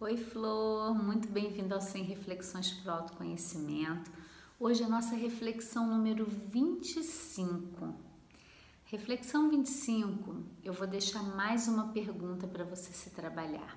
Oi, 0.00 0.16
Flor, 0.16 0.94
muito 0.94 1.26
bem-vindo 1.26 1.74
ao 1.74 1.80
100 1.80 2.04
Reflexões 2.04 2.70
para 2.70 2.92
o 2.92 2.96
Autoconhecimento. 2.98 4.08
Hoje 4.56 4.84
a 4.84 4.88
nossa 4.88 5.16
reflexão 5.16 5.88
número 5.88 6.24
25. 6.24 7.96
Reflexão 8.84 9.50
25, 9.50 10.36
eu 10.62 10.72
vou 10.72 10.86
deixar 10.86 11.20
mais 11.24 11.66
uma 11.66 11.88
pergunta 11.88 12.46
para 12.46 12.62
você 12.62 12.92
se 12.92 13.10
trabalhar. 13.10 13.76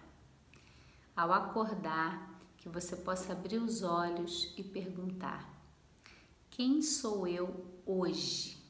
Ao 1.15 1.34
acordar, 1.34 2.39
que 2.59 2.69
você 2.69 2.95
possa 2.95 3.31
abrir 3.31 3.57
os 3.57 3.81
olhos 3.81 4.53
e 4.55 4.63
perguntar: 4.63 5.51
Quem 6.51 6.83
sou 6.83 7.27
eu 7.27 7.65
hoje? 7.83 8.63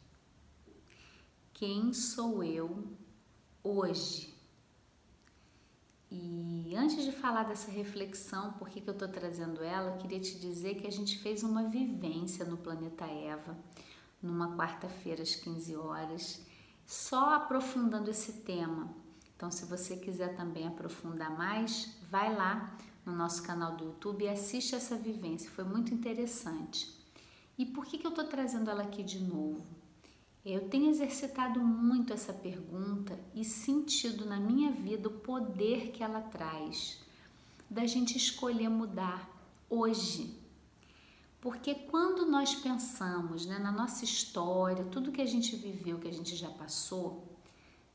Quem 1.51 1.91
sou 1.91 2.41
eu 2.45 2.87
hoje? 3.61 4.33
E 6.09 6.60
antes 6.75 7.03
de 7.03 7.11
falar 7.11 7.43
dessa 7.43 7.71
reflexão, 7.71 8.53
por 8.53 8.69
que, 8.69 8.81
que 8.81 8.89
eu 8.89 8.93
estou 8.93 9.07
trazendo 9.07 9.63
ela, 9.63 9.91
eu 9.91 9.97
queria 9.97 10.19
te 10.19 10.39
dizer 10.39 10.75
que 10.75 10.87
a 10.87 10.91
gente 10.91 11.17
fez 11.19 11.43
uma 11.43 11.63
vivência 11.63 12.45
no 12.45 12.57
Planeta 12.57 13.05
Eva, 13.05 13.57
numa 14.21 14.55
quarta-feira 14.55 15.23
às 15.23 15.35
15 15.35 15.75
horas, 15.75 16.45
só 16.85 17.33
aprofundando 17.33 18.09
esse 18.09 18.33
tema. 18.43 18.93
Então, 19.35 19.49
se 19.49 19.65
você 19.65 19.97
quiser 19.97 20.35
também 20.35 20.67
aprofundar 20.67 21.35
mais, 21.35 21.97
vai 22.09 22.33
lá 22.35 22.77
no 23.05 23.15
nosso 23.15 23.41
canal 23.41 23.75
do 23.75 23.85
YouTube 23.85 24.23
e 24.23 24.29
assiste 24.29 24.75
essa 24.75 24.95
vivência, 24.95 25.49
foi 25.49 25.63
muito 25.63 25.93
interessante. 25.93 26.95
E 27.57 27.65
por 27.65 27.85
que, 27.85 27.97
que 27.97 28.05
eu 28.05 28.11
estou 28.11 28.25
trazendo 28.25 28.69
ela 28.69 28.83
aqui 28.83 29.03
de 29.03 29.19
novo? 29.19 29.80
Eu 30.43 30.67
tenho 30.69 30.89
exercitado 30.89 31.59
muito 31.59 32.11
essa 32.11 32.33
pergunta 32.33 33.17
e 33.35 33.45
sentido 33.45 34.25
na 34.25 34.39
minha 34.39 34.71
vida 34.71 35.07
o 35.07 35.19
poder 35.19 35.91
que 35.91 36.03
ela 36.03 36.19
traz 36.19 36.99
da 37.69 37.85
gente 37.85 38.17
escolher 38.17 38.67
mudar 38.67 39.29
hoje. 39.69 40.35
Porque 41.39 41.75
quando 41.75 42.25
nós 42.25 42.55
pensamos 42.55 43.45
né, 43.45 43.59
na 43.59 43.71
nossa 43.71 44.03
história, 44.03 44.83
tudo 44.85 45.11
que 45.11 45.21
a 45.21 45.27
gente 45.27 45.55
viveu, 45.55 45.99
que 45.99 46.07
a 46.07 46.13
gente 46.13 46.35
já 46.35 46.49
passou, 46.49 47.23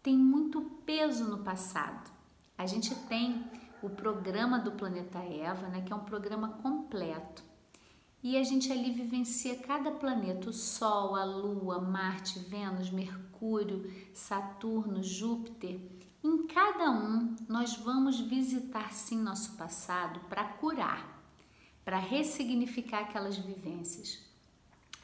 tem 0.01 0.17
muito 0.17 0.63
peso 0.87 1.25
no 1.25 1.39
passado. 1.39 2.09
A 2.57 2.65
gente 2.65 2.95
tem 3.07 3.45
o 3.83 3.91
programa 3.91 4.59
do 4.61 4.71
Planeta 4.71 5.19
Eva, 5.19 5.69
né, 5.69 5.83
que 5.83 5.93
é 5.93 5.97
um 5.97 6.05
programa 6.05 6.49
completo 6.63 7.43
e 8.23 8.37
a 8.37 8.43
gente 8.43 8.73
ali 8.73 8.91
vivencia 8.91 9.57
cada 9.57 9.91
planeta, 9.91 10.51
o 10.51 10.53
Sol, 10.53 11.15
a 11.15 11.25
Lua, 11.25 11.81
Marte, 11.81 12.39
Vênus, 12.39 12.91
Mercúrio, 12.91 13.91
Saturno, 14.13 15.03
Júpiter. 15.03 15.79
Em 16.25 16.47
cada 16.47 16.91
um, 16.91 17.37
nós 17.49 17.77
vamos 17.77 18.19
visitar 18.19 18.93
sim 18.93 19.21
nosso 19.21 19.53
passado 19.57 20.21
para 20.29 20.45
curar, 20.45 21.23
para 21.85 21.99
ressignificar 21.99 23.01
aquelas 23.03 23.37
vivências. 23.37 24.19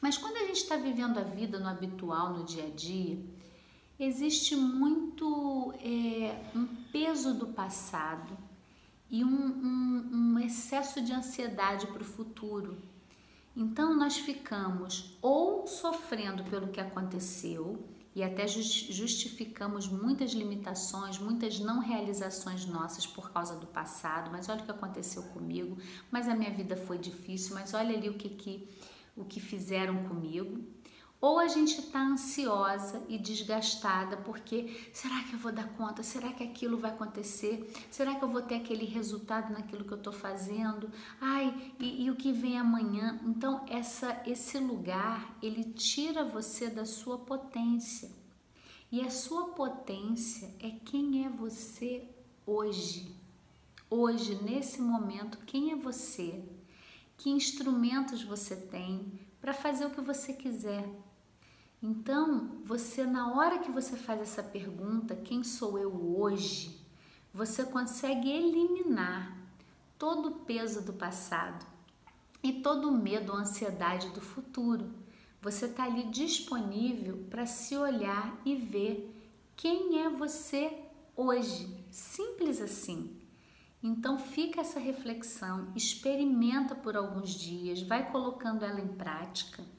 Mas 0.01 0.17
quando 0.17 0.35
a 0.35 0.45
gente 0.47 0.57
está 0.57 0.75
vivendo 0.75 1.17
a 1.17 1.23
vida 1.23 1.59
no 1.59 1.69
habitual, 1.69 2.33
no 2.33 2.43
dia 2.43 2.65
a 2.65 2.69
dia, 2.69 3.23
existe 3.97 4.53
muito 4.53 5.73
é, 5.79 6.43
um 6.53 6.65
peso 6.91 7.33
do 7.35 7.47
passado 7.47 8.37
e 9.09 9.23
um, 9.23 9.29
um, 9.29 10.09
um 10.11 10.39
excesso 10.39 10.99
de 11.01 11.13
ansiedade 11.13 11.87
para 11.87 12.01
o 12.01 12.05
futuro 12.05 12.77
então 13.55 13.95
nós 13.95 14.17
ficamos 14.17 15.17
ou 15.21 15.67
sofrendo 15.67 16.43
pelo 16.45 16.69
que 16.69 16.81
aconteceu 16.81 17.87
e 18.15 18.23
até 18.23 18.47
justificamos 18.47 19.87
muitas 19.87 20.31
limitações, 20.31 21.17
muitas 21.17 21.59
não 21.59 21.79
realizações 21.79 22.65
nossas 22.65 23.07
por 23.07 23.31
causa 23.31 23.55
do 23.55 23.65
passado, 23.65 24.29
mas 24.31 24.49
olha 24.49 24.61
o 24.61 24.65
que 24.65 24.71
aconteceu 24.71 25.23
comigo, 25.23 25.77
mas 26.11 26.27
a 26.27 26.35
minha 26.35 26.51
vida 26.51 26.75
foi 26.75 26.99
difícil, 26.99 27.55
mas 27.55 27.73
olha 27.73 27.95
ali 27.95 28.09
o 28.09 28.13
que, 28.13 28.29
que, 28.29 28.69
o 29.15 29.25
que 29.25 29.39
fizeram 29.39 30.03
comigo. 30.03 30.63
Ou 31.23 31.39
a 31.39 31.47
gente 31.47 31.79
está 31.79 32.01
ansiosa 32.01 33.01
e 33.07 33.17
desgastada 33.17 34.17
porque 34.17 34.89
será 34.91 35.23
que 35.23 35.31
eu 35.31 35.39
vou 35.39 35.53
dar 35.53 35.69
conta? 35.69 36.03
Será 36.03 36.33
que 36.33 36.43
aquilo 36.43 36.77
vai 36.77 36.91
acontecer? 36.91 37.73
Será 37.89 38.13
que 38.15 38.25
eu 38.25 38.27
vou 38.27 38.41
ter 38.41 38.55
aquele 38.55 38.83
resultado 38.83 39.53
naquilo 39.53 39.85
que 39.85 39.93
eu 39.93 39.97
estou 39.97 40.11
fazendo? 40.11 40.91
Ai, 41.21 41.73
e, 41.79 42.03
e, 42.03 42.11
o 42.11 42.17
que 42.17 42.33
vem 42.33 42.59
amanhã? 42.59 43.21
Então 43.23 43.65
essa, 43.69 44.21
esse 44.27 44.59
lugar 44.59 45.33
ele 45.41 45.63
tira 45.63 46.25
você 46.25 46.69
da 46.69 46.85
sua 46.85 47.17
potência 47.17 48.11
e 48.91 48.99
a 48.99 49.09
sua 49.09 49.45
potência 49.51 50.53
é 50.59 50.71
quem 50.71 51.25
é 51.25 51.29
você 51.29 52.05
hoje. 52.45 53.15
Hoje, 53.89 54.43
nesse 54.43 54.81
momento, 54.81 55.37
quem 55.45 55.71
é 55.71 55.75
você? 55.77 56.43
Que 57.15 57.29
instrumentos 57.29 58.21
você 58.21 58.57
tem 58.57 59.09
para 59.39 59.53
fazer 59.53 59.85
o 59.85 59.89
que 59.89 60.01
você 60.01 60.33
quiser? 60.33 60.83
Então, 61.85 62.61
você 62.63 63.05
na 63.05 63.33
hora 63.33 63.59
que 63.59 63.69
você 63.69 63.97
faz 63.97 64.21
essa 64.21 64.41
pergunta, 64.41 65.17
quem 65.17 65.43
sou 65.43 65.77
eu 65.77 66.17
hoje, 66.17 66.79
você 67.33 67.65
consegue 67.65 68.31
eliminar 68.31 69.37
todo 69.99 70.29
o 70.29 70.39
peso 70.45 70.81
do 70.81 70.93
passado 70.93 71.65
e 72.41 72.53
todo 72.53 72.87
o 72.87 72.97
medo, 72.97 73.33
a 73.33 73.39
ansiedade 73.39 74.07
do 74.11 74.21
futuro. 74.21 74.93
Você 75.41 75.65
está 75.65 75.83
ali 75.83 76.03
disponível 76.03 77.25
para 77.29 77.45
se 77.45 77.75
olhar 77.75 78.33
e 78.45 78.55
ver 78.55 79.13
quem 79.53 79.99
é 79.99 80.09
você 80.09 80.85
hoje. 81.17 81.67
Simples 81.91 82.61
assim. 82.61 83.19
Então 83.83 84.17
fica 84.17 84.61
essa 84.61 84.79
reflexão, 84.79 85.67
experimenta 85.75 86.75
por 86.75 86.95
alguns 86.95 87.31
dias, 87.31 87.81
vai 87.81 88.09
colocando 88.09 88.63
ela 88.63 88.79
em 88.79 88.87
prática 88.87 89.72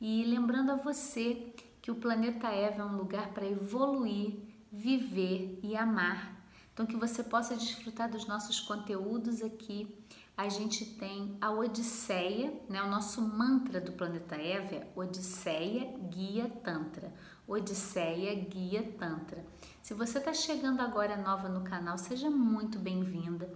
e 0.00 0.24
lembrando 0.24 0.72
a 0.72 0.76
você 0.76 1.54
que 1.80 1.90
o 1.90 1.96
planeta 1.96 2.48
Eva 2.48 2.82
é 2.82 2.84
um 2.84 2.96
lugar 2.96 3.28
para 3.34 3.46
evoluir, 3.46 4.38
viver 4.72 5.60
e 5.62 5.76
amar. 5.76 6.34
Então, 6.72 6.86
que 6.86 6.96
você 6.96 7.22
possa 7.22 7.54
desfrutar 7.54 8.10
dos 8.10 8.26
nossos 8.26 8.58
conteúdos 8.58 9.42
aqui. 9.42 9.94
A 10.36 10.48
gente 10.48 10.84
tem 10.96 11.36
a 11.40 11.52
Odisseia, 11.52 12.52
né? 12.68 12.82
o 12.82 12.90
nosso 12.90 13.20
mantra 13.22 13.80
do 13.80 13.92
planeta 13.92 14.34
Eva 14.34 14.74
é 14.74 14.92
Odisseia 14.96 15.96
Guia 16.10 16.48
Tantra. 16.64 17.14
Odisseia 17.46 18.34
Guia 18.34 18.82
Tantra. 18.98 19.44
Se 19.80 19.94
você 19.94 20.18
está 20.18 20.32
chegando 20.32 20.80
agora 20.80 21.16
nova 21.16 21.48
no 21.48 21.62
canal, 21.62 21.96
seja 21.96 22.28
muito 22.28 22.78
bem-vinda. 22.78 23.48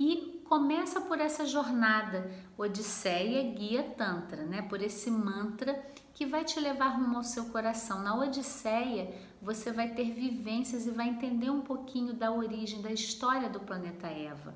E 0.00 0.43
começa 0.54 1.00
por 1.00 1.18
essa 1.18 1.44
jornada 1.44 2.30
Odisseia 2.56 3.42
Guia 3.54 3.82
Tantra, 3.82 4.44
né? 4.44 4.62
Por 4.62 4.80
esse 4.80 5.10
mantra 5.10 5.84
que 6.14 6.24
vai 6.24 6.44
te 6.44 6.60
levar 6.60 6.90
rumo 6.90 7.16
ao 7.16 7.24
seu 7.24 7.46
coração. 7.46 8.04
Na 8.04 8.16
Odisseia, 8.16 9.12
você 9.42 9.72
vai 9.72 9.88
ter 9.94 10.12
vivências 10.12 10.86
e 10.86 10.92
vai 10.92 11.08
entender 11.08 11.50
um 11.50 11.62
pouquinho 11.62 12.14
da 12.14 12.30
origem, 12.30 12.80
da 12.80 12.92
história 12.92 13.50
do 13.50 13.58
planeta 13.58 14.06
Eva. 14.06 14.54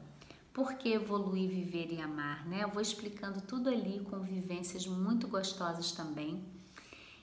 Por 0.52 0.74
que 0.74 0.92
evoluir, 0.92 1.50
viver 1.50 1.92
e 1.92 2.00
amar, 2.00 2.46
né? 2.46 2.62
Eu 2.62 2.70
vou 2.70 2.80
explicando 2.80 3.40
tudo 3.40 3.68
ali 3.68 3.98
com 4.08 4.20
vivências 4.20 4.86
muito 4.86 5.26
gostosas 5.26 5.90
também. 5.90 6.44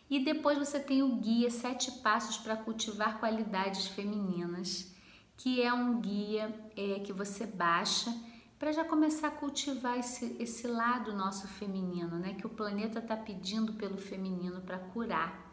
E 0.09 0.19
depois 0.19 0.57
você 0.57 0.81
tem 0.81 1.02
o 1.02 1.16
guia 1.16 1.50
Sete 1.50 1.94
Passos 2.02 2.36
para 2.36 2.57
Cultivar 2.57 3.22
Qualidades 3.22 3.88
Femininas 3.88 4.94
que 5.38 5.62
é 5.62 5.74
um 5.74 6.00
guia 6.00 6.53
é, 6.78 7.00
que 7.00 7.12
você 7.12 7.46
baixa 7.46 8.13
para 8.57 8.71
já 8.71 8.85
começar 8.85 9.27
a 9.27 9.31
cultivar 9.31 9.99
esse, 9.99 10.35
esse 10.39 10.67
lado 10.67 11.13
nosso 11.13 11.47
feminino, 11.47 12.17
né? 12.17 12.33
Que 12.33 12.47
o 12.47 12.49
planeta 12.49 12.99
está 12.99 13.17
pedindo 13.17 13.73
pelo 13.73 13.97
feminino 13.97 14.61
para 14.61 14.79
curar. 14.79 15.45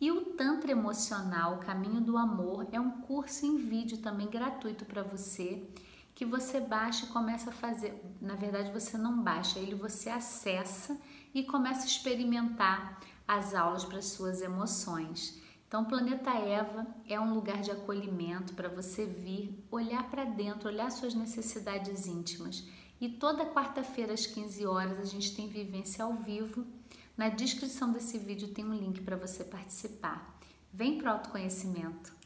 E 0.00 0.10
o 0.12 0.24
Tantra 0.24 0.70
Emocional, 0.70 1.54
o 1.54 1.58
Caminho 1.58 2.00
do 2.00 2.16
Amor, 2.16 2.66
é 2.70 2.80
um 2.80 3.00
curso 3.02 3.44
em 3.44 3.56
vídeo 3.56 3.98
também 3.98 4.28
gratuito 4.28 4.84
para 4.84 5.02
você, 5.02 5.68
que 6.14 6.24
você 6.24 6.60
baixa 6.60 7.06
e 7.06 7.08
começa 7.08 7.50
a 7.50 7.52
fazer. 7.52 8.00
Na 8.20 8.34
verdade, 8.34 8.72
você 8.72 8.96
não 8.96 9.22
baixa, 9.22 9.58
ele 9.58 9.74
você 9.74 10.10
acessa 10.10 10.96
e 11.34 11.42
começa 11.42 11.82
a 11.82 11.86
experimentar 11.86 13.00
as 13.26 13.54
aulas 13.54 13.84
para 13.84 14.00
suas 14.00 14.40
emoções. 14.40 15.40
Então, 15.68 15.82
o 15.82 15.86
Planeta 15.86 16.30
Eva 16.30 16.86
é 17.06 17.20
um 17.20 17.34
lugar 17.34 17.60
de 17.60 17.70
acolhimento 17.70 18.54
para 18.54 18.70
você 18.70 19.04
vir, 19.04 19.62
olhar 19.70 20.10
para 20.10 20.24
dentro, 20.24 20.66
olhar 20.66 20.90
suas 20.90 21.14
necessidades 21.14 22.06
íntimas. 22.06 22.66
E 22.98 23.06
toda 23.06 23.44
quarta-feira 23.44 24.14
às 24.14 24.26
15 24.26 24.66
horas 24.66 24.98
a 24.98 25.04
gente 25.04 25.36
tem 25.36 25.46
vivência 25.46 26.02
ao 26.02 26.14
vivo. 26.14 26.66
Na 27.14 27.28
descrição 27.28 27.92
desse 27.92 28.16
vídeo 28.16 28.48
tem 28.48 28.64
um 28.64 28.74
link 28.74 29.02
para 29.02 29.16
você 29.16 29.44
participar. 29.44 30.40
Vem 30.72 30.96
para 30.96 31.10
o 31.10 31.14
autoconhecimento. 31.14 32.17